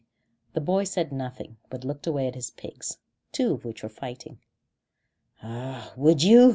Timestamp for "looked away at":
1.83-2.33